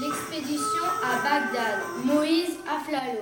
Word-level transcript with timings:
L'expédition 0.00 0.84
à 1.04 1.22
Bagdad. 1.22 1.78
Moïse 2.04 2.58
Aflalo. 2.68 3.20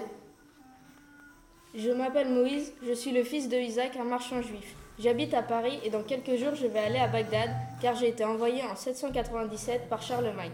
Je 1.75 1.91
m'appelle 1.91 2.31
Moïse, 2.31 2.73
je 2.87 2.95
suis 2.95 3.13
le 3.13 3.25
fils 3.25 3.51
de 3.51 3.57
Isaac, 3.57 3.99
un 4.01 4.05
marchand 4.05 4.41
juif. 4.41 4.75
J'habite 4.99 5.35
à 5.35 5.43
Paris 5.43 5.79
et 5.85 5.91
dans 5.91 6.03
quelques 6.03 6.37
jours 6.37 6.55
je 6.55 6.67
vais 6.67 6.79
aller 6.79 6.99
à 6.99 7.09
Bagdad 7.09 7.51
car 7.83 7.95
j'ai 7.95 8.09
été 8.09 8.25
envoyé 8.25 8.63
en 8.63 8.75
797 8.75 9.91
par 9.91 10.01
Charlemagne 10.01 10.51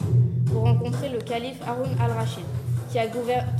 pour 0.51 0.62
rencontrer 0.62 1.09
le 1.09 1.21
calife 1.21 1.61
Haroun 1.65 1.96
al-Rachid 2.01 2.45
qui, 2.91 2.98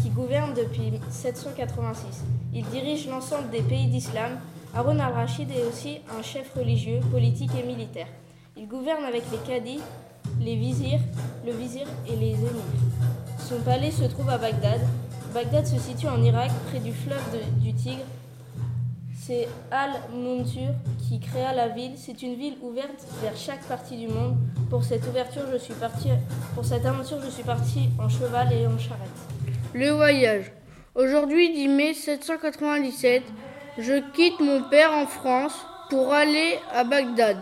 qui, 0.03 0.11
gouverne 0.11 0.53
depuis 0.53 0.95
786. 1.11 2.25
Il 2.55 2.65
dirige 2.67 3.07
l'ensemble 3.07 3.51
des 3.51 3.63
pays 3.63 3.87
d'islam. 3.87 4.41
Haroun 4.75 5.01
al-Rachid 5.01 5.49
est 5.53 5.63
aussi 5.63 6.01
un 6.19 6.23
chef 6.23 6.53
religieux, 6.55 6.99
politique 7.13 7.53
et 7.57 7.65
militaire. 7.65 8.09
Il 8.57 8.67
gouverne 8.67 9.05
avec 9.05 9.23
les 9.31 9.39
cadis, 9.39 9.81
les 10.49 10.57
vizirs, 10.57 11.01
le 11.45 11.53
vizir 11.53 11.87
et 12.09 12.17
les 12.17 12.33
émirs. 12.33 12.73
Son 13.39 13.61
palais 13.61 13.91
se 13.91 14.05
trouve 14.05 14.31
à 14.31 14.39
Bagdad. 14.39 14.81
Bagdad 15.35 15.67
se 15.67 15.79
situe 15.79 16.09
en 16.09 16.23
Irak, 16.23 16.51
près 16.71 16.81
du 16.81 16.91
fleuve 16.91 17.21
du 17.59 17.75
Tigre. 17.75 18.07
C'est 19.21 19.47
Al-Munsur 19.71 20.71
qui 21.07 21.21
créa 21.21 21.53
la 21.53 21.69
ville. 21.69 21.93
C'est 21.97 22.23
une 22.23 22.37
ville 22.37 22.57
ouverte 22.63 23.07
vers 23.23 23.37
chaque 23.37 23.63
partie 23.65 23.99
du 23.99 24.09
monde. 24.09 24.39
Pour 24.71 24.85
cette 24.85 25.07
ouverture, 25.07 25.43
je 25.53 25.59
suis 25.59 25.75
parti, 25.75 26.09
pour 26.55 26.65
cette 26.65 26.87
aventure, 26.87 27.19
je 27.23 27.31
suis 27.31 27.43
parti 27.43 27.91
en 27.99 28.09
cheval 28.09 28.51
et 28.51 28.67
en 28.67 28.79
charrette. 28.79 29.21
Le 29.75 29.91
voyage. 29.91 30.51
Aujourd'hui, 30.95 31.53
10 31.53 31.69
mai 31.69 31.93
797, 31.93 33.23
je 33.77 34.01
quitte 34.15 34.41
mon 34.41 34.63
père 34.63 34.93
en 34.95 35.07
France 35.07 35.67
pour 35.91 36.11
aller 36.15 36.59
à 36.73 36.85
Bagdad. 36.85 37.37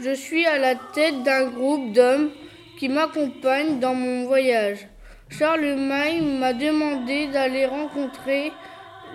Je 0.00 0.14
suis 0.14 0.46
à 0.46 0.58
la 0.58 0.76
tête 0.76 1.24
d'un 1.24 1.50
groupe 1.50 1.92
d'hommes 1.92 2.30
qui 2.78 2.88
m'accompagnent 2.88 3.80
dans 3.80 3.96
mon 3.96 4.26
voyage. 4.26 4.86
Charlemagne 5.28 6.38
m'a 6.38 6.52
demandé 6.52 7.26
d'aller 7.26 7.66
rencontrer 7.66 8.52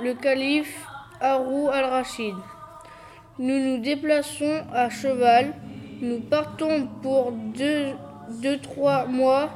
le 0.02 0.14
calife 0.14 0.86
Harou 1.22 1.70
al-Rachid. 1.72 2.36
Nous 3.40 3.58
nous 3.60 3.78
déplaçons 3.78 4.66
à 4.74 4.90
cheval. 4.90 5.54
Nous 6.02 6.20
partons 6.20 6.90
pour 7.02 7.32
deux, 7.32 7.94
deux 8.42 8.58
trois 8.58 9.06
mois 9.06 9.52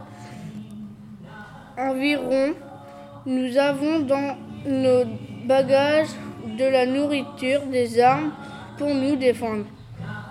environ. 1.77 2.53
Nous 3.25 3.57
avons 3.57 3.99
dans 3.99 4.37
nos 4.65 5.03
bagages 5.43 6.07
de 6.57 6.63
la 6.63 6.85
nourriture, 6.85 7.63
des 7.63 7.99
armes 7.99 8.31
pour 8.77 8.95
nous 8.95 9.17
défendre. 9.17 9.65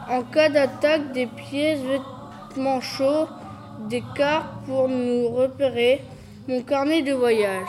En 0.08 0.22
cas 0.22 0.48
d'attaque, 0.48 1.12
des 1.12 1.26
pièces, 1.26 1.80
vêtements 1.80 2.80
chauds, 2.80 3.26
des 3.88 4.04
cartes 4.14 4.64
pour 4.64 4.88
nous 4.88 5.28
repérer, 5.28 6.00
mon 6.46 6.62
carnet 6.62 7.02
de 7.02 7.12
voyage. 7.12 7.66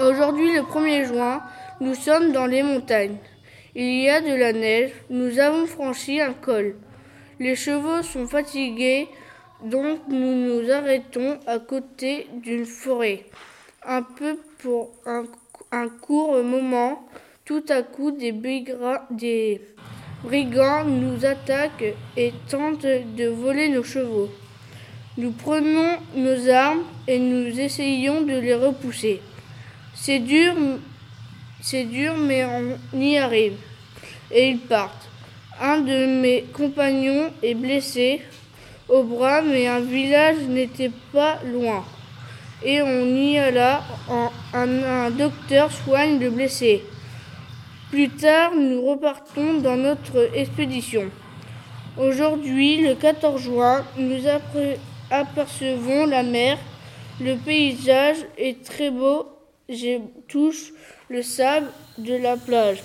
Aujourd'hui, 0.00 0.52
le 0.52 0.62
1er 0.62 1.06
juin, 1.06 1.40
nous 1.80 1.94
sommes 1.94 2.32
dans 2.32 2.46
les 2.46 2.64
montagnes. 2.64 3.18
Il 3.76 4.00
y 4.00 4.08
a 4.08 4.20
de 4.20 4.34
la 4.34 4.52
neige, 4.52 4.90
nous 5.10 5.38
avons 5.38 5.66
franchi 5.66 6.20
un 6.20 6.32
col. 6.32 6.74
Les 7.38 7.54
chevaux 7.54 8.02
sont 8.02 8.26
fatigués, 8.26 9.06
donc 9.64 10.00
nous 10.08 10.34
nous 10.34 10.68
arrêtons 10.72 11.38
à 11.46 11.60
côté 11.60 12.26
d'une 12.32 12.66
forêt. 12.66 13.26
Un 13.86 14.02
peu 14.02 14.38
pour 14.58 14.90
un, 15.06 15.88
court 15.88 16.42
moment, 16.42 17.06
tout 17.44 17.64
à 17.68 17.82
coup 17.82 18.10
des, 18.10 18.32
des 18.32 19.60
brigands 20.22 20.84
nous 20.84 21.24
attaquent 21.24 21.94
et 22.16 22.32
tentent 22.48 22.86
de 22.86 23.28
voler 23.28 23.68
nos 23.68 23.84
chevaux. 23.84 24.30
Nous 25.16 25.32
prenons 25.32 25.96
nos 26.14 26.48
armes 26.48 26.82
et 27.06 27.18
nous 27.18 27.58
essayons 27.58 28.20
de 28.22 28.38
les 28.38 28.54
repousser. 28.54 29.20
C'est 29.94 30.20
dur, 30.20 30.54
mais 32.16 32.44
on 32.44 33.00
y 33.00 33.16
arrive. 33.18 33.54
Et 34.30 34.50
ils 34.50 34.60
partent. 34.60 35.08
Un 35.60 35.80
de 35.80 36.20
mes 36.20 36.44
compagnons 36.52 37.32
est 37.42 37.54
blessé 37.54 38.22
au 38.88 39.02
bras, 39.02 39.42
mais 39.42 39.66
un 39.66 39.80
village 39.80 40.38
n'était 40.48 40.92
pas 41.12 41.40
loin. 41.44 41.84
Et 42.64 42.80
on 42.80 43.04
y 43.06 43.38
alla. 43.38 43.82
Un, 44.54 44.68
un 44.84 45.10
docteur 45.10 45.72
soigne 45.72 46.20
le 46.20 46.30
blessé. 46.30 46.84
Plus 47.90 48.10
tard, 48.10 48.54
nous 48.54 48.82
repartons 48.82 49.60
dans 49.60 49.76
notre 49.76 50.30
expédition. 50.34 51.10
Aujourd'hui, 51.96 52.82
le 52.82 52.94
14 52.94 53.40
juin, 53.40 53.84
nous 53.96 54.20
apercevons 55.10 56.06
la 56.06 56.22
mer. 56.22 56.58
Le 57.20 57.36
paysage 57.36 58.18
est 58.36 58.62
très 58.62 58.90
beau. 58.90 59.26
Je 59.70 60.00
touche 60.28 60.72
le 61.08 61.22
sable 61.22 61.68
de 61.96 62.14
la 62.14 62.36
plage. 62.36 62.82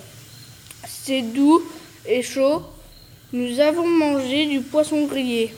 C'est 0.86 1.22
doux 1.22 1.62
et 2.08 2.22
chaud. 2.22 2.62
Nous 3.34 3.60
avons 3.60 3.88
mangé 3.88 4.46
du 4.46 4.62
poisson 4.62 5.06
grillé 5.06 5.54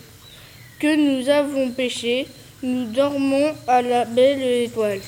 que 0.80 0.96
nous 0.96 1.30
avons 1.30 1.72
pêché? 1.72 2.28
Nous 2.64 2.86
dormons 2.86 3.54
à 3.68 3.82
la 3.82 4.06
belle 4.06 4.42
étoile. 4.42 5.00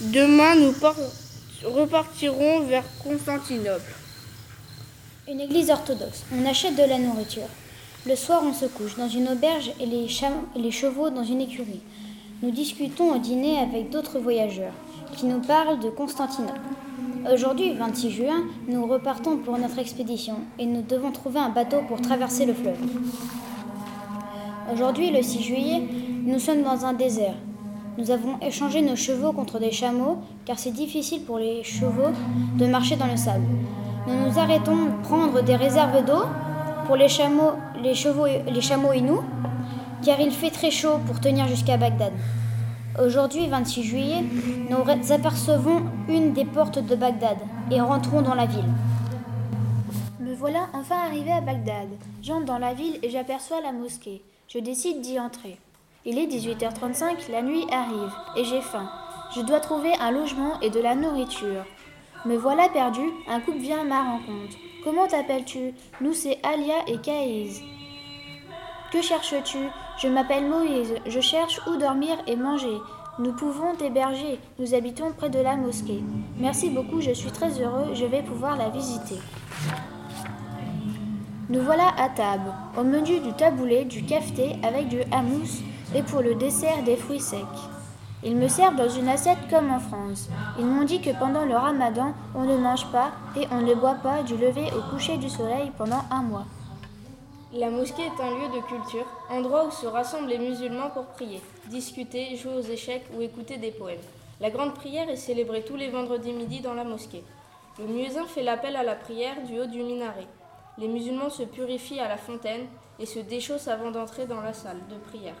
Demain, 0.00 0.54
nous 0.56 0.72
repartirons 1.64 2.60
vers 2.60 2.84
Constantinople. 3.02 3.94
Une 5.28 5.40
église 5.40 5.70
orthodoxe. 5.70 6.24
On 6.34 6.46
achète 6.46 6.76
de 6.76 6.88
la 6.88 6.98
nourriture. 6.98 7.48
Le 8.06 8.14
soir, 8.14 8.42
on 8.44 8.52
se 8.52 8.66
couche 8.66 8.96
dans 8.96 9.08
une 9.08 9.28
auberge 9.28 9.72
et 9.80 9.86
les, 9.86 10.06
les 10.56 10.70
chevaux 10.70 11.10
dans 11.10 11.24
une 11.24 11.40
écurie. 11.40 11.80
Nous 12.42 12.50
discutons 12.50 13.14
au 13.14 13.18
dîner 13.18 13.58
avec 13.58 13.90
d'autres 13.90 14.18
voyageurs 14.18 14.74
qui 15.16 15.26
nous 15.26 15.40
parlent 15.40 15.80
de 15.80 15.88
Constantinople. 15.88 16.60
Aujourd'hui, 17.32 17.72
26 17.72 18.10
juin, 18.10 18.44
nous 18.68 18.86
repartons 18.86 19.38
pour 19.38 19.58
notre 19.58 19.78
expédition 19.78 20.36
et 20.58 20.66
nous 20.66 20.82
devons 20.82 21.10
trouver 21.10 21.40
un 21.40 21.48
bateau 21.48 21.78
pour 21.88 22.00
traverser 22.00 22.46
le 22.46 22.54
fleuve. 22.54 22.78
Aujourd'hui, 24.72 25.10
le 25.10 25.22
6 25.22 25.42
juillet, 25.42 25.82
nous 26.24 26.38
sommes 26.38 26.62
dans 26.62 26.84
un 26.84 26.92
désert. 26.92 27.34
Nous 27.98 28.10
avons 28.10 28.38
échangé 28.42 28.82
nos 28.82 28.94
chevaux 28.94 29.32
contre 29.32 29.58
des 29.58 29.72
chameaux 29.72 30.18
car 30.44 30.58
c'est 30.58 30.70
difficile 30.70 31.22
pour 31.22 31.38
les 31.38 31.64
chevaux 31.64 32.10
de 32.58 32.66
marcher 32.66 32.96
dans 32.96 33.06
le 33.06 33.16
sable. 33.16 33.46
Nous 34.06 34.14
nous 34.14 34.38
arrêtons 34.38 34.90
prendre 35.02 35.40
des 35.42 35.56
réserves 35.56 36.04
d'eau 36.04 36.24
pour 36.86 36.96
les 36.96 37.08
chameaux, 37.08 37.52
les 37.82 37.94
chevaux, 37.94 38.26
les 38.26 38.60
chameaux 38.60 38.92
et 38.92 39.00
nous 39.00 39.22
car 40.04 40.20
il 40.20 40.30
fait 40.30 40.50
très 40.50 40.70
chaud 40.70 40.98
pour 41.06 41.20
tenir 41.20 41.48
jusqu'à 41.48 41.78
Bagdad. 41.78 42.12
Aujourd'hui, 43.02 43.46
26 43.46 43.82
juillet, 43.82 44.24
nous 44.68 45.12
apercevons 45.12 45.82
une 46.08 46.34
des 46.34 46.44
portes 46.44 46.78
de 46.78 46.96
Bagdad 46.96 47.38
et 47.70 47.80
rentrons 47.80 48.20
dans 48.20 48.34
la 48.34 48.44
ville. 48.44 48.72
Me 50.20 50.34
voilà 50.34 50.66
enfin 50.74 50.96
arrivé 51.06 51.32
à 51.32 51.40
Bagdad. 51.40 51.88
J'entre 52.22 52.44
dans 52.44 52.58
la 52.58 52.74
ville 52.74 52.98
et 53.02 53.08
j'aperçois 53.08 53.62
la 53.62 53.72
mosquée. 53.72 54.22
Je 54.48 54.58
décide 54.58 55.00
d'y 55.00 55.18
entrer. 55.18 55.58
Il 56.08 56.20
est 56.20 56.28
18h35, 56.28 57.32
la 57.32 57.42
nuit 57.42 57.66
arrive 57.72 58.12
et 58.36 58.44
j'ai 58.44 58.60
faim. 58.60 58.88
Je 59.34 59.40
dois 59.40 59.58
trouver 59.58 59.92
un 59.98 60.12
logement 60.12 60.60
et 60.60 60.70
de 60.70 60.78
la 60.78 60.94
nourriture. 60.94 61.64
Me 62.24 62.36
voilà 62.36 62.68
perdu, 62.68 63.00
un 63.28 63.40
couple 63.40 63.58
vient 63.58 63.80
à 63.80 63.84
ma 63.84 64.04
rencontre. 64.04 64.56
Comment 64.84 65.08
t'appelles-tu? 65.08 65.74
Nous, 66.00 66.12
c'est 66.12 66.38
Alia 66.44 66.76
et 66.86 66.98
Kaïs. 66.98 67.60
Que 68.92 69.02
cherches-tu? 69.02 69.58
Je 69.98 70.06
m'appelle 70.06 70.48
Moïse, 70.48 70.94
je 71.06 71.20
cherche 71.20 71.60
où 71.66 71.76
dormir 71.76 72.16
et 72.28 72.36
manger. 72.36 72.78
Nous 73.18 73.32
pouvons 73.32 73.74
t'héberger, 73.74 74.38
nous 74.60 74.74
habitons 74.74 75.10
près 75.10 75.28
de 75.28 75.40
la 75.40 75.56
mosquée. 75.56 76.04
Merci 76.38 76.70
beaucoup, 76.70 77.00
je 77.00 77.10
suis 77.10 77.32
très 77.32 77.60
heureux, 77.60 77.94
je 77.94 78.04
vais 78.04 78.22
pouvoir 78.22 78.56
la 78.56 78.68
visiter. 78.68 79.16
Nous 81.48 81.62
voilà 81.62 81.88
à 81.98 82.10
table, 82.10 82.52
au 82.78 82.84
menu 82.84 83.18
du 83.18 83.32
taboulé, 83.32 83.84
du 83.84 84.04
cafeté 84.04 84.52
avec 84.62 84.86
du 84.86 85.00
hamous 85.10 85.62
et 85.94 86.02
pour 86.02 86.20
le 86.20 86.34
dessert 86.34 86.82
des 86.84 86.96
fruits 86.96 87.20
secs. 87.20 87.38
Ils 88.24 88.36
me 88.36 88.48
servent 88.48 88.76
dans 88.76 88.88
une 88.88 89.08
assiette 89.08 89.48
comme 89.50 89.70
en 89.70 89.78
France. 89.78 90.28
Ils 90.58 90.66
m'ont 90.66 90.84
dit 90.84 91.00
que 91.00 91.16
pendant 91.18 91.44
le 91.44 91.54
ramadan, 91.54 92.14
on 92.34 92.44
ne 92.44 92.56
mange 92.56 92.90
pas 92.90 93.12
et 93.38 93.46
on 93.52 93.60
ne 93.60 93.74
boit 93.74 93.96
pas 94.02 94.22
du 94.22 94.36
lever 94.36 94.68
au 94.72 94.90
coucher 94.90 95.16
du 95.16 95.28
soleil 95.28 95.70
pendant 95.76 96.02
un 96.10 96.22
mois. 96.22 96.46
La 97.52 97.70
mosquée 97.70 98.02
est 98.02 98.22
un 98.22 98.30
lieu 98.30 98.48
de 98.56 98.66
culture, 98.66 99.06
endroit 99.30 99.66
où 99.66 99.70
se 99.70 99.86
rassemblent 99.86 100.28
les 100.28 100.38
musulmans 100.38 100.90
pour 100.90 101.06
prier, 101.06 101.40
discuter, 101.70 102.36
jouer 102.36 102.56
aux 102.56 102.62
échecs 102.62 103.06
ou 103.16 103.22
écouter 103.22 103.58
des 103.58 103.70
poèmes. 103.70 104.00
La 104.40 104.50
grande 104.50 104.74
prière 104.74 105.08
est 105.08 105.16
célébrée 105.16 105.62
tous 105.62 105.76
les 105.76 105.88
vendredis 105.88 106.32
midi 106.32 106.60
dans 106.60 106.74
la 106.74 106.84
mosquée. 106.84 107.22
Le 107.78 107.86
muezzin 107.86 108.26
fait 108.26 108.42
l'appel 108.42 108.74
à 108.76 108.82
la 108.82 108.94
prière 108.94 109.42
du 109.46 109.60
haut 109.60 109.66
du 109.66 109.82
minaret. 109.82 110.26
Les 110.78 110.88
musulmans 110.88 111.30
se 111.30 111.44
purifient 111.44 112.00
à 112.00 112.08
la 112.08 112.16
fontaine 112.16 112.66
et 112.98 113.06
se 113.06 113.20
déchaussent 113.20 113.68
avant 113.68 113.90
d'entrer 113.90 114.26
dans 114.26 114.40
la 114.40 114.52
salle 114.52 114.80
de 114.90 114.96
prière. 114.96 115.36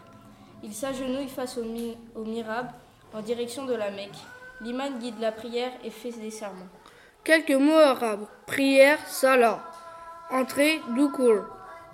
Ils 0.62 0.74
s'agenouillent 0.74 1.28
face 1.28 1.58
au, 1.58 1.64
mi 1.64 1.96
mirab 2.16 2.68
en 3.14 3.20
direction 3.20 3.64
de 3.64 3.74
la 3.74 3.90
Mecque. 3.90 4.18
L'imam 4.60 4.98
guide 4.98 5.20
la 5.20 5.32
prière 5.32 5.72
et 5.84 5.90
fait 5.90 6.12
des 6.12 6.30
sermons. 6.30 6.68
Quelques 7.24 7.50
mots 7.50 7.72
arabes. 7.72 8.26
Prière, 8.46 8.98
salat. 9.06 9.62
Entrée, 10.30 10.80
doukour. 10.94 11.44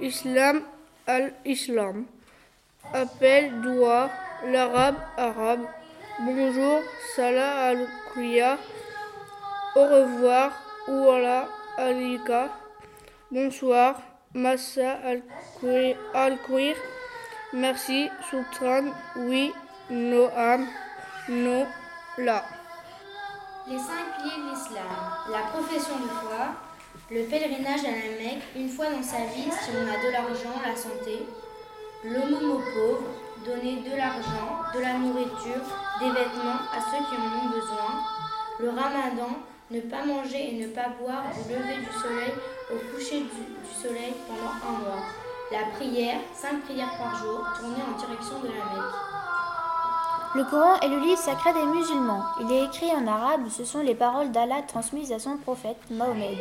Islam 0.01 0.63
al-Islam. 1.07 2.07
Appel, 2.93 3.61
doua 3.63 4.11
l'arabe 4.45 4.97
arabe, 5.17 5.65
bonjour, 6.21 6.81
salam 7.15 7.79
al 7.79 8.59
au 9.75 9.87
revoir, 9.87 10.53
ouala 10.89 11.49
alika, 11.79 12.51
bonsoir, 13.31 14.03
massa 14.35 14.99
al-quir, 16.13 16.77
merci, 17.53 18.11
sultan, 18.29 18.93
oui, 19.17 19.53
noam, 19.91 20.67
no, 21.29 21.67
la. 22.19 22.45
Les 23.69 23.79
cinq 23.79 24.17
piliers 24.17 24.43
de 24.43 24.51
l'islam, 24.51 24.87
la 25.31 25.43
profession 25.53 25.97
de 25.97 26.09
foi, 26.09 26.55
le 27.11 27.25
pèlerinage 27.25 27.85
à 27.85 27.91
la 27.91 28.19
Mecque 28.19 28.43
une 28.57 28.69
fois 28.69 28.87
dans 28.91 29.03
sa 29.03 29.19
vie 29.19 29.51
si 29.51 29.71
on 29.71 29.89
a 29.89 30.05
de 30.05 30.13
l'argent, 30.13 30.61
la 30.67 30.75
santé, 30.75 31.27
l'aumône 32.05 32.51
aux 32.51 32.63
pauvres, 32.75 33.11
donner 33.45 33.77
de 33.77 33.97
l'argent, 33.97 34.63
de 34.75 34.81
la 34.81 34.95
nourriture, 34.95 35.63
des 36.01 36.11
vêtements 36.11 36.63
à 36.73 36.81
ceux 36.81 37.05
qui 37.09 37.17
en 37.17 37.45
ont 37.45 37.51
besoin, 37.51 38.03
le 38.61 38.69
ramadan, 38.71 39.37
ne 39.71 39.81
pas 39.81 40.05
manger 40.05 40.55
et 40.55 40.61
ne 40.61 40.69
pas 40.69 40.89
boire 41.01 41.25
du 41.33 41.55
lever 41.55 41.79
du 41.79 41.93
soleil 41.99 42.33
au 42.71 42.77
coucher 42.93 43.21
du, 43.21 43.73
soleil 43.73 44.15
pendant 44.29 44.53
un 44.69 44.79
mois, 44.81 45.03
la 45.53 45.67
prière, 45.77 46.19
cinq 46.35 46.63
prières 46.63 46.97
par 46.97 47.15
jour, 47.17 47.45
tournées 47.59 47.83
en 47.83 47.99
direction 47.99 48.41
de 48.41 48.49
la 48.49 48.55
Mecque. 48.55 48.95
Le 50.35 50.45
Coran 50.45 50.81
est 50.81 50.89
le 50.89 50.99
livre 50.99 51.19
sacré 51.19 51.53
des 51.53 51.67
musulmans. 51.67 52.25
Il 52.41 52.51
est 52.51 52.65
écrit 52.65 52.91
en 52.91 53.07
arabe, 53.07 53.43
ce 53.51 53.65
sont 53.67 53.83
les 53.83 53.95
paroles 53.95 54.33
d'Allah 54.33 54.63
transmises 54.67 55.13
à 55.13 55.19
son 55.19 55.37
prophète, 55.37 55.77
Mahomet. 55.91 56.39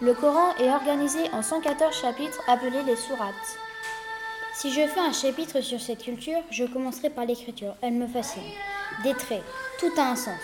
Le 0.00 0.14
Coran 0.14 0.54
est 0.58 0.70
organisé 0.70 1.20
en 1.34 1.42
114 1.42 1.94
chapitres 1.94 2.40
appelés 2.48 2.82
les 2.86 2.96
sourates. 2.96 3.58
Si 4.54 4.72
je 4.72 4.86
fais 4.86 5.00
un 5.00 5.12
chapitre 5.12 5.60
sur 5.60 5.80
cette 5.80 6.02
culture, 6.02 6.40
je 6.50 6.64
commencerai 6.64 7.10
par 7.10 7.26
l'écriture. 7.26 7.74
Elle 7.82 7.94
me 7.94 8.06
fascine. 8.06 8.42
Des 9.02 9.14
traits, 9.14 9.42
tout 9.78 9.92
a 9.98 10.10
un 10.12 10.16
sens. 10.16 10.40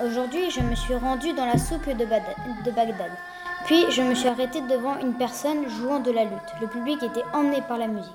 Aujourd'hui, 0.00 0.50
je 0.50 0.60
me 0.60 0.74
suis 0.74 0.94
rendue 0.94 1.34
dans 1.34 1.44
la 1.46 1.58
soupe 1.58 1.88
de, 1.88 2.04
Bagdad. 2.06 3.10
Puis, 3.68 3.84
je 3.90 4.00
me 4.00 4.14
suis 4.14 4.28
arrêtée 4.28 4.62
devant 4.62 4.98
une 4.98 5.12
personne 5.12 5.68
jouant 5.68 6.00
de 6.00 6.10
la 6.10 6.24
lutte. 6.24 6.54
Le 6.62 6.68
public 6.68 7.02
était 7.02 7.26
emmené 7.34 7.60
par 7.60 7.76
la 7.76 7.86
musique. 7.86 8.08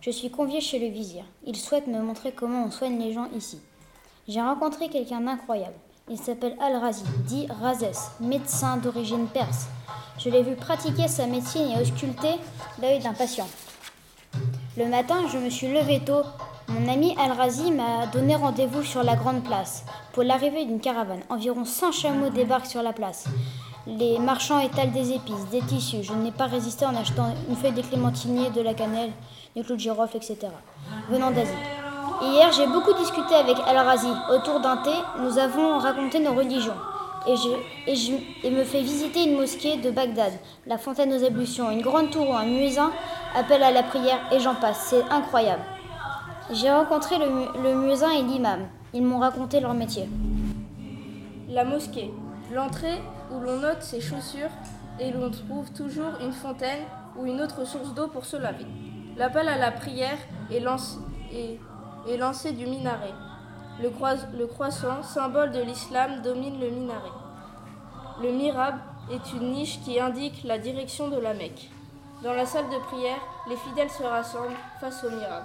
Je 0.00 0.12
suis 0.12 0.30
conviée 0.30 0.60
chez 0.60 0.78
le 0.78 0.86
vizir. 0.86 1.24
Il 1.44 1.56
souhaite 1.56 1.88
me 1.88 1.98
montrer 1.98 2.30
comment 2.30 2.66
on 2.66 2.70
soigne 2.70 3.00
les 3.00 3.12
gens 3.12 3.26
ici. 3.36 3.60
J'ai 4.28 4.40
rencontré 4.40 4.88
quelqu'un 4.88 5.22
d'incroyable. 5.22 5.74
Il 6.08 6.18
s'appelle 6.18 6.54
Al-Razi, 6.60 7.02
dit 7.26 7.48
Razès, 7.50 8.12
médecin 8.20 8.76
d'origine 8.76 9.26
perse. 9.26 9.66
Je 10.20 10.30
l'ai 10.30 10.44
vu 10.44 10.54
pratiquer 10.54 11.08
sa 11.08 11.26
médecine 11.26 11.72
et 11.72 11.80
ausculter 11.80 12.36
l'œil 12.80 13.00
d'un 13.00 13.12
patient. 13.12 13.48
Le 14.76 14.86
matin, 14.86 15.26
je 15.32 15.38
me 15.38 15.50
suis 15.50 15.66
levée 15.66 15.98
tôt. 16.06 16.22
Mon 16.68 16.88
ami 16.88 17.16
Al-Razi 17.18 17.72
m'a 17.72 18.06
donné 18.06 18.36
rendez-vous 18.36 18.84
sur 18.84 19.02
la 19.02 19.16
grande 19.16 19.42
place 19.42 19.84
pour 20.12 20.22
l'arrivée 20.22 20.64
d'une 20.64 20.80
caravane. 20.80 21.22
Environ 21.28 21.64
100 21.64 21.90
chameaux 21.90 22.30
débarquent 22.30 22.66
sur 22.66 22.82
la 22.82 22.92
place. 22.92 23.24
Les 23.86 24.18
marchands 24.18 24.60
étalent 24.60 24.92
des 24.92 25.12
épices, 25.12 25.46
des 25.50 25.60
tissus. 25.60 26.02
Je 26.02 26.14
n'ai 26.14 26.30
pas 26.30 26.46
résisté 26.46 26.86
en 26.86 26.96
achetant 26.96 27.34
une 27.50 27.56
feuille 27.56 27.72
de 27.72 27.82
clémentinier, 27.82 28.48
de 28.48 28.62
la 28.62 28.72
cannelle, 28.72 29.10
du 29.54 29.62
clou 29.62 29.74
de 29.74 29.80
girofle, 29.80 30.16
etc. 30.16 30.38
Venant 31.10 31.30
d'Asie. 31.30 31.52
Hier, 32.22 32.50
j'ai 32.52 32.66
beaucoup 32.66 32.94
discuté 32.94 33.34
avec 33.34 33.56
Al-Razi. 33.66 34.08
Autour 34.34 34.60
d'un 34.60 34.78
thé, 34.78 34.92
nous 35.20 35.38
avons 35.38 35.78
raconté 35.78 36.18
nos 36.18 36.32
religions. 36.32 36.76
Et, 37.26 37.36
je, 37.36 37.90
et, 37.90 37.94
je, 37.94 38.12
et 38.42 38.50
me 38.50 38.64
fait 38.64 38.80
visiter 38.80 39.24
une 39.28 39.36
mosquée 39.36 39.76
de 39.76 39.90
Bagdad, 39.90 40.32
la 40.66 40.78
fontaine 40.78 41.12
aux 41.12 41.24
ablutions, 41.24 41.70
une 41.70 41.80
grande 41.80 42.10
tour 42.10 42.30
ou 42.30 42.34
un 42.34 42.44
muezzin 42.44 42.90
appelle 43.34 43.62
à 43.62 43.70
la 43.70 43.82
prière 43.82 44.18
et 44.32 44.40
j'en 44.40 44.54
passe. 44.54 44.86
C'est 44.90 45.04
incroyable. 45.10 45.62
J'ai 46.52 46.70
rencontré 46.70 47.16
le, 47.18 47.26
le 47.62 48.18
et 48.18 48.22
l'imam. 48.22 48.60
Ils 48.94 49.02
m'ont 49.02 49.18
raconté 49.18 49.60
leur 49.60 49.74
métier. 49.74 50.08
La 51.50 51.64
mosquée, 51.64 52.10
l'entrée 52.52 53.00
où 53.30 53.40
l'on 53.40 53.58
note 53.58 53.82
ses 53.82 54.00
chaussures 54.00 54.50
et 55.00 55.10
l'on 55.10 55.30
trouve 55.30 55.70
toujours 55.72 56.12
une 56.20 56.32
fontaine 56.32 56.84
ou 57.16 57.26
une 57.26 57.40
autre 57.40 57.64
source 57.64 57.94
d'eau 57.94 58.08
pour 58.08 58.24
se 58.24 58.36
laver. 58.36 58.66
L'appel 59.16 59.48
à 59.48 59.58
la 59.58 59.70
prière 59.70 60.18
est 60.50 60.60
lancé, 60.60 62.52
du 62.52 62.66
minaret. 62.66 63.14
Le, 63.80 63.90
le 64.38 64.46
croissant, 64.46 65.02
symbole 65.02 65.52
de 65.52 65.62
l'islam, 65.62 66.22
domine 66.22 66.60
le 66.60 66.70
minaret. 66.70 67.12
Le 68.22 68.30
mirab 68.30 68.76
est 69.10 69.32
une 69.32 69.52
niche 69.52 69.80
qui 69.82 69.98
indique 69.98 70.44
la 70.44 70.58
direction 70.58 71.08
de 71.08 71.18
la 71.18 71.34
Mecque. 71.34 71.70
Dans 72.22 72.32
la 72.32 72.46
salle 72.46 72.68
de 72.70 72.78
prière, 72.86 73.20
les 73.48 73.56
fidèles 73.56 73.90
se 73.90 74.02
rassemblent 74.02 74.56
face 74.80 75.04
au 75.04 75.10
mirab. 75.10 75.44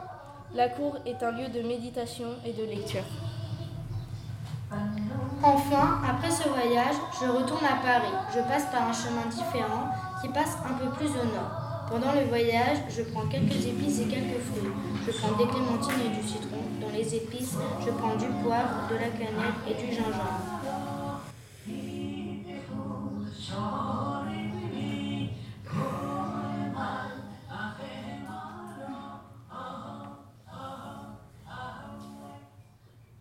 La 0.53 0.69
cour 0.69 0.97
est 1.05 1.21
un 1.23 1.31
lieu 1.31 1.49
de 1.49 1.67
méditation 1.67 2.29
et 2.45 2.53
de 2.53 2.63
lecture. 2.63 3.03
Enfin, 5.41 6.01
après 6.05 6.29
ce 6.29 6.49
voyage, 6.49 6.95
je 7.21 7.25
retourne 7.29 7.63
à 7.63 7.81
Paris. 7.81 8.11
Je 8.35 8.41
passe 8.41 8.65
par 8.71 8.89
un 8.89 8.93
chemin 8.93 9.25
différent 9.29 9.87
qui 10.21 10.27
passe 10.27 10.57
un 10.67 10.73
peu 10.73 10.89
plus 10.91 11.07
au 11.11 11.23
nord. 11.31 11.87
Pendant 11.89 12.11
le 12.11 12.27
voyage, 12.27 12.77
je 12.89 13.01
prends 13.03 13.25
quelques 13.27 13.65
épices 13.65 14.01
et 14.01 14.07
quelques 14.07 14.41
fruits. 14.51 14.69
Je 15.07 15.11
prends 15.11 15.37
des 15.37 15.47
clémentines 15.47 16.05
et 16.05 16.21
du 16.21 16.27
citron. 16.27 16.59
Dans 16.81 16.91
les 16.93 17.15
épices, 17.15 17.55
je 17.79 17.89
prends 17.91 18.15
du 18.15 18.27
poivre, 18.43 18.89
de 18.91 18.95
la 18.95 19.09
cannelle 19.09 19.55
et 19.65 19.73
du 19.73 19.95
gingembre. 19.95 20.98